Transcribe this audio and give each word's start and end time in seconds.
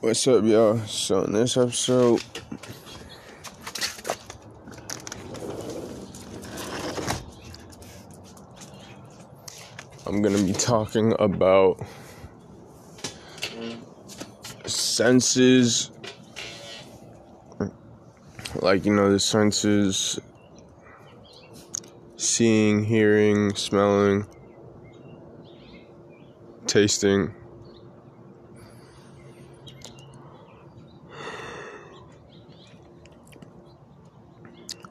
What's 0.00 0.28
up, 0.28 0.44
y'all? 0.44 0.78
So, 0.80 1.22
in 1.22 1.32
this 1.32 1.56
episode, 1.56 2.22
I'm 10.06 10.20
gonna 10.20 10.42
be 10.42 10.52
talking 10.52 11.14
about 11.18 11.80
senses, 14.66 15.90
like, 18.56 18.84
you 18.84 18.94
know, 18.94 19.10
the 19.10 19.18
senses 19.18 20.20
seeing, 22.34 22.82
hearing, 22.82 23.54
smelling, 23.54 24.26
tasting. 26.66 27.32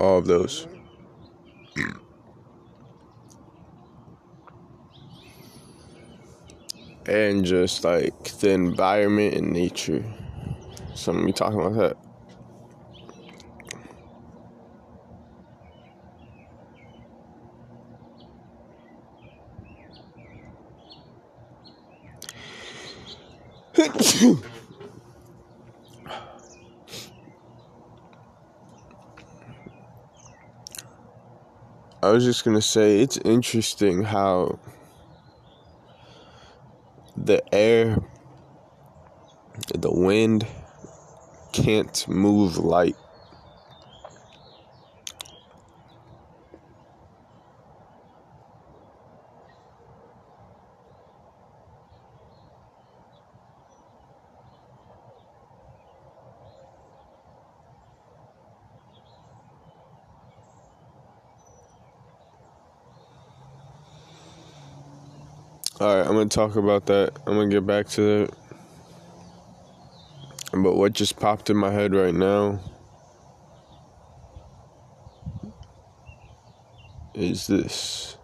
all 0.00 0.18
of 0.18 0.26
those. 0.26 0.66
and 7.06 7.44
just 7.44 7.84
like 7.84 8.24
the 8.40 8.50
environment 8.50 9.34
and 9.34 9.50
nature. 9.50 10.04
So 10.94 11.10
I'm 11.10 11.18
gonna 11.18 11.26
be 11.26 11.32
talking 11.32 11.60
about 11.60 11.74
that. 11.74 12.07
I 32.02 32.10
was 32.10 32.24
just 32.24 32.44
gonna 32.44 32.60
say 32.60 33.00
it's 33.00 33.18
interesting 33.18 34.02
how 34.02 34.58
the 37.16 37.40
air, 37.54 38.02
the 39.72 39.92
wind 39.92 40.44
can't 41.52 42.08
move 42.08 42.58
light. 42.58 42.96
Alright, 65.80 66.08
I'm 66.08 66.14
gonna 66.14 66.28
talk 66.28 66.56
about 66.56 66.86
that. 66.86 67.12
I'm 67.26 67.34
gonna 67.34 67.48
get 67.48 67.66
back 67.66 67.88
to 67.90 68.02
that. 68.02 68.34
But 70.52 70.76
what 70.76 70.92
just 70.92 71.18
popped 71.20 71.50
in 71.50 71.56
my 71.56 71.70
head 71.70 71.94
right 71.94 72.14
now 72.14 72.60
is 77.14 77.46
this. 77.46 78.17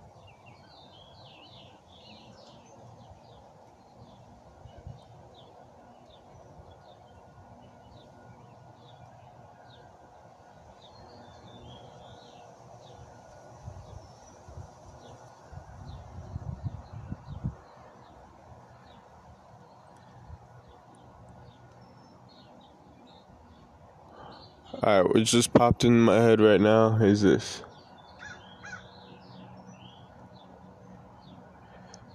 Alright, 24.86 25.14
what 25.14 25.24
just 25.24 25.54
popped 25.54 25.84
in 25.84 25.98
my 25.98 26.20
head 26.20 26.42
right 26.42 26.60
now 26.60 26.96
is 26.96 27.22
this. 27.22 27.62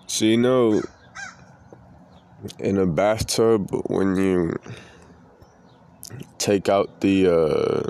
So, 0.06 0.26
you 0.26 0.38
know, 0.38 0.84
in 2.60 2.78
a 2.78 2.86
bathtub, 2.86 3.72
when 3.88 4.16
you 4.18 4.56
take 6.38 6.70
out 6.70 7.02
the 7.02 7.28
uh, 7.28 7.90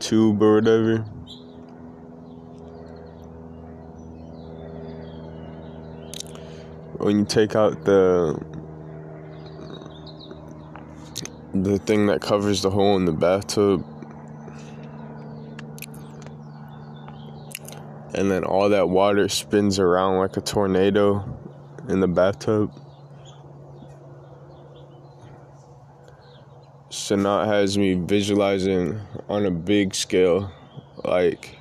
tube 0.00 0.42
or 0.42 0.56
whatever, 0.56 0.96
when 6.96 7.20
you 7.20 7.24
take 7.24 7.54
out 7.54 7.84
the 7.84 8.36
the 11.54 11.78
thing 11.78 12.06
that 12.06 12.20
covers 12.20 12.62
the 12.62 12.70
hole 12.70 12.96
in 12.96 13.04
the 13.04 13.12
bathtub. 13.12 13.84
And 18.14 18.30
then 18.30 18.44
all 18.44 18.68
that 18.68 18.88
water 18.88 19.28
spins 19.28 19.78
around 19.78 20.18
like 20.18 20.36
a 20.36 20.40
tornado 20.40 21.24
in 21.88 22.00
the 22.00 22.08
bathtub. 22.08 22.72
It 27.12 27.18
has 27.18 27.76
me 27.76 27.94
visualizing 27.94 29.00
on 29.28 29.44
a 29.44 29.50
big 29.50 29.96
scale, 29.96 30.52
like 31.04 31.59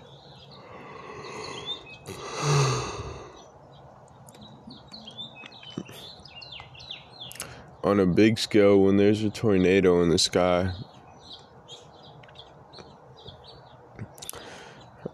on 7.84 8.00
a 8.00 8.06
big 8.06 8.38
scale 8.38 8.82
when 8.82 8.98
there's 8.98 9.24
a 9.24 9.30
tornado 9.30 10.02
in 10.02 10.10
the 10.10 10.18
sky. 10.18 10.72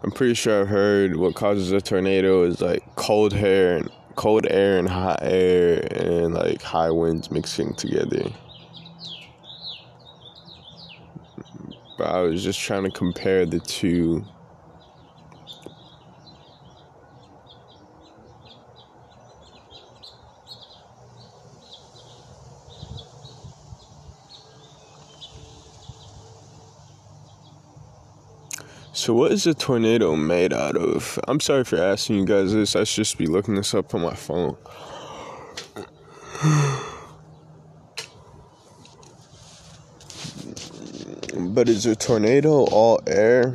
I'm 0.02 0.10
pretty 0.12 0.34
sure 0.34 0.60
I've 0.60 0.68
heard 0.68 1.16
what 1.16 1.34
causes 1.34 1.72
a 1.72 1.80
tornado 1.80 2.44
is 2.44 2.60
like 2.60 2.82
cold 2.96 3.34
air 3.34 3.76
and 3.76 3.90
cold 4.14 4.46
air 4.48 4.78
and 4.78 4.88
hot 4.88 5.18
air 5.22 5.86
and 5.92 6.34
like 6.34 6.62
high 6.62 6.90
winds 6.90 7.30
mixing 7.30 7.74
together. 7.74 8.30
But 11.98 12.08
I 12.08 12.20
was 12.20 12.44
just 12.44 12.60
trying 12.60 12.84
to 12.84 12.90
compare 12.90 13.46
the 13.46 13.58
two 13.60 14.24
So, 28.96 29.12
what 29.12 29.30
is 29.30 29.46
a 29.46 29.52
tornado 29.52 30.16
made 30.16 30.54
out 30.54 30.74
of? 30.74 31.20
I'm 31.28 31.38
sorry 31.38 31.64
for 31.64 31.76
asking 31.76 32.16
you 32.16 32.24
guys 32.24 32.54
this. 32.54 32.74
I 32.74 32.84
should 32.84 33.04
just 33.04 33.18
be 33.18 33.26
looking 33.26 33.54
this 33.54 33.74
up 33.74 33.94
on 33.94 34.00
my 34.00 34.14
phone. 34.14 34.56
but 41.54 41.68
is 41.68 41.84
a 41.84 41.94
tornado 41.94 42.64
all 42.72 43.02
air? 43.06 43.54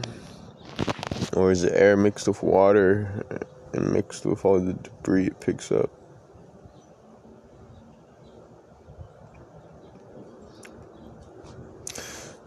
Or 1.33 1.49
is 1.49 1.63
it 1.63 1.73
air 1.73 1.97
mixed 1.97 2.27
with 2.27 2.43
water 2.43 3.25
and 3.73 3.91
mixed 3.91 4.27
with 4.27 4.45
all 4.45 4.59
the 4.59 4.73
debris 4.73 5.25
it 5.25 5.39
picks 5.39 5.71
up? 5.71 5.89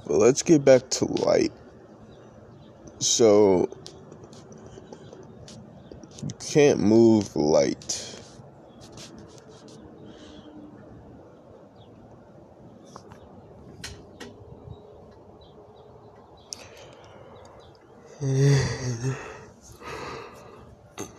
But 0.07 0.19
let's 0.19 0.45
get 0.45 0.65
back 0.65 0.89
to 0.91 1.07
light. 1.07 1.51
So 2.99 3.69
you 6.23 6.29
can't 6.41 6.81
move 6.81 7.35
light. 7.37 8.11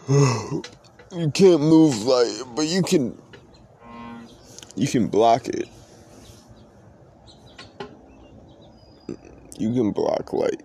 You 1.11 1.31
can't 1.31 1.61
move 1.61 2.03
light, 2.03 2.41
but 2.55 2.67
you 2.67 2.81
can 2.83 3.17
you 4.75 4.87
can 4.87 5.07
block 5.07 5.47
it. 5.47 5.69
You 9.57 9.73
can 9.73 9.91
block 9.91 10.33
light. 10.33 10.61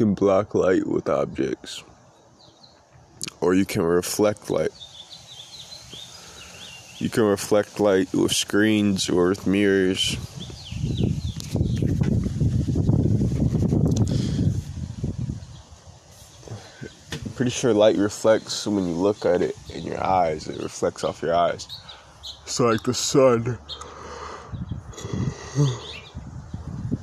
Can 0.00 0.14
block 0.14 0.54
light 0.54 0.86
with 0.86 1.10
objects, 1.10 1.84
or 3.42 3.52
you 3.52 3.66
can 3.66 3.82
reflect 3.82 4.48
light. 4.48 4.70
You 6.96 7.10
can 7.10 7.24
reflect 7.24 7.78
light 7.78 8.10
with 8.14 8.32
screens 8.32 9.10
or 9.10 9.28
with 9.28 9.46
mirrors. 9.46 10.16
Pretty 17.36 17.50
sure 17.50 17.74
light 17.74 17.98
reflects 17.98 18.66
when 18.66 18.88
you 18.88 18.94
look 18.94 19.26
at 19.26 19.42
it 19.42 19.54
in 19.74 19.82
your 19.82 20.02
eyes, 20.02 20.48
it 20.48 20.62
reflects 20.62 21.04
off 21.04 21.20
your 21.20 21.34
eyes. 21.34 21.68
It's 22.44 22.58
like 22.58 22.82
the 22.84 22.94
sun. 22.94 23.58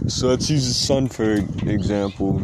So 0.08 0.30
let's 0.30 0.50
use 0.50 0.68
the 0.68 0.74
sun 0.74 1.10
for 1.10 1.34
example. 1.70 2.44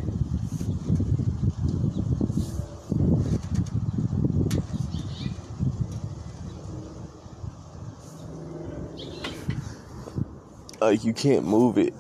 Like 10.84 11.06
you 11.06 11.14
can't 11.14 11.46
move 11.46 11.78
it. 11.78 11.94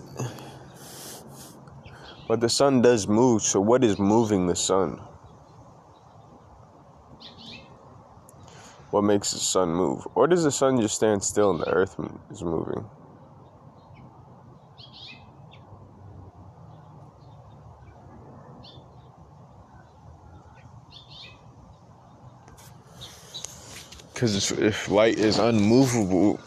But 2.28 2.42
the 2.42 2.50
sun 2.50 2.82
does 2.82 3.08
move, 3.08 3.42
so 3.42 3.62
what 3.62 3.82
is 3.82 3.98
moving 3.98 4.48
the 4.48 4.58
sun? 4.58 5.00
What 8.92 9.04
makes 9.04 9.32
the 9.32 9.40
sun 9.40 9.74
move? 9.74 10.06
Or 10.16 10.28
does 10.28 10.44
the 10.44 10.52
sun 10.52 10.82
just 10.82 10.96
stand 10.96 11.24
still 11.24 11.52
and 11.52 11.62
the 11.62 11.70
earth 11.70 11.96
is 12.30 12.44
moving? 12.44 12.84
Because 24.14 24.52
if 24.52 24.90
light 24.90 25.18
is 25.18 25.40
unmovable, 25.40 26.38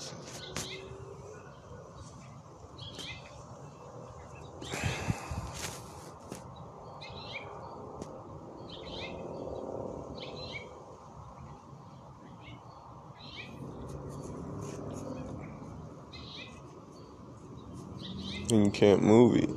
and 18.50 18.64
you 18.66 18.70
can't 18.70 19.02
move 19.02 19.36
it. 19.36 19.50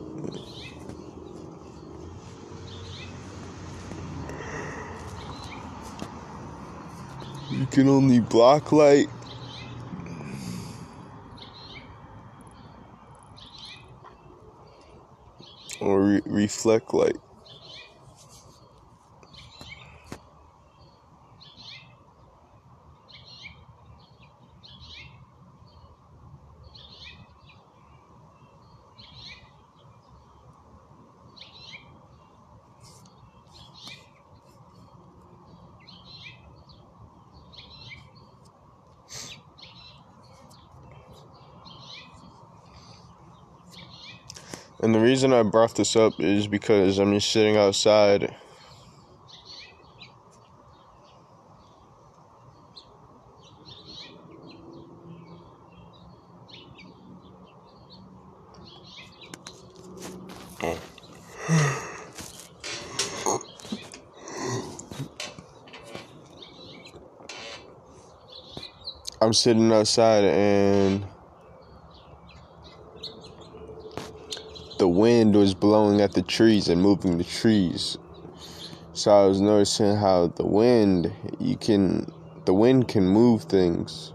You 7.51 7.65
can 7.67 7.89
only 7.89 8.19
block 8.19 8.71
light. 8.71 9.07
Or 15.81 16.01
re- 16.03 16.21
reflect 16.25 16.93
light. 16.93 17.17
And 44.81 44.95
the 44.95 44.99
reason 44.99 45.33
I 45.33 45.43
brought 45.43 45.75
this 45.75 45.97
up 45.97 46.13
is 46.19 46.47
because 46.47 46.99
I'm 46.99 47.13
just 47.13 47.31
sitting 47.31 47.57
outside. 47.57 48.33
I'm 69.21 69.33
sitting 69.33 69.71
outside 69.73 70.23
and 70.23 71.05
the 74.79 74.87
wind 74.87 75.35
was 75.35 75.53
blowing 75.53 75.99
at 75.99 76.13
the 76.13 76.21
trees 76.21 76.69
and 76.69 76.81
moving 76.81 77.17
the 77.17 77.23
trees. 77.25 77.97
So 78.93 79.11
I 79.11 79.27
was 79.27 79.41
noticing 79.41 79.97
how 79.97 80.27
the 80.27 80.45
wind, 80.45 81.11
you 81.37 81.57
can, 81.57 82.09
the 82.45 82.53
wind 82.53 82.87
can 82.87 83.05
move 83.05 83.43
things. 83.43 84.13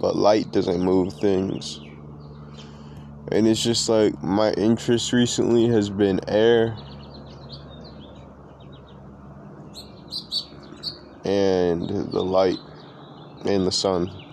But 0.00 0.16
light 0.16 0.50
doesn't 0.50 0.80
move 0.80 1.14
things. 1.14 1.80
And 3.30 3.46
it's 3.46 3.62
just 3.62 3.88
like 3.88 4.20
my 4.20 4.50
interest 4.52 5.12
recently 5.12 5.68
has 5.68 5.90
been 5.90 6.20
air 6.26 6.76
and 11.24 11.88
the 11.88 12.22
light 12.22 12.58
and 13.44 13.64
the 13.64 13.72
sun. 13.72 14.23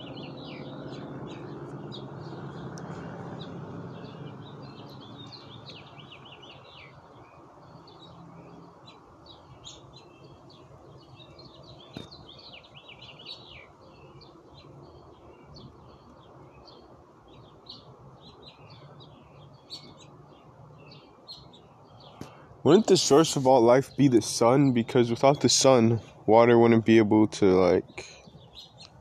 Wouldn't 22.64 22.86
the 22.86 22.96
source 22.96 23.34
of 23.34 23.46
all 23.46 23.60
life 23.60 23.96
be 23.96 24.06
the 24.06 24.22
sun? 24.22 24.70
Because 24.70 25.10
without 25.10 25.40
the 25.40 25.48
sun, 25.48 26.00
water 26.26 26.56
wouldn't 26.56 26.84
be 26.84 26.98
able 26.98 27.26
to 27.26 27.46
like 27.46 28.06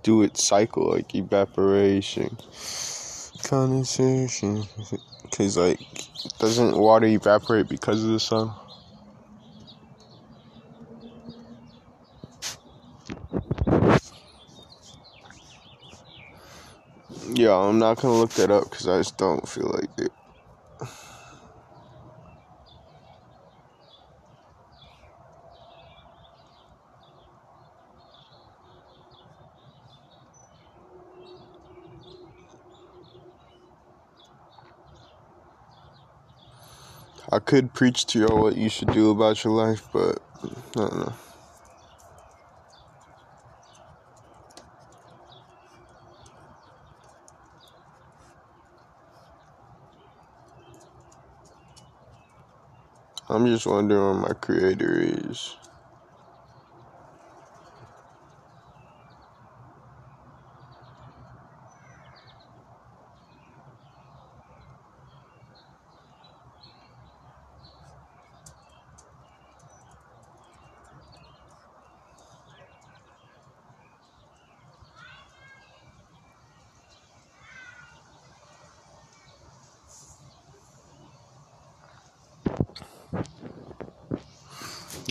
do 0.01 0.23
its 0.23 0.43
cycle, 0.43 0.89
like 0.89 1.13
evaporation, 1.13 2.37
condensation. 3.43 4.63
Because 5.21 5.57
like, 5.57 5.79
doesn't 6.39 6.75
water 6.75 7.05
evaporate 7.05 7.69
because 7.69 8.03
of 8.03 8.09
the 8.09 8.19
sun? 8.19 8.51
Yeah, 17.33 17.55
I'm 17.55 17.77
not 17.77 18.01
gonna 18.01 18.15
look 18.15 18.31
that 18.31 18.49
up 18.49 18.71
because 18.71 18.87
I 18.87 18.97
just 18.97 19.17
don't 19.17 19.47
feel 19.47 19.69
like 19.69 19.89
it. 19.99 20.11
I 37.29 37.39
could 37.39 37.73
preach 37.73 38.05
to 38.07 38.19
y'all 38.19 38.41
what 38.41 38.55
you 38.55 38.69
should 38.69 38.91
do 38.91 39.09
about 39.11 39.43
your 39.43 39.51
life, 39.53 39.89
but 39.91 40.19
I 40.43 40.47
don't 40.75 40.95
know. 40.99 41.13
I'm 53.29 53.45
just 53.47 53.65
wondering 53.65 54.01
where 54.01 54.13
my 54.13 54.33
creator 54.33 54.93
is. 54.99 55.55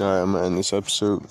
Alright, 0.00 0.22
I'm 0.22 0.32
gonna 0.32 0.46
end 0.46 0.56
this 0.56 0.72
episode. 0.72 1.22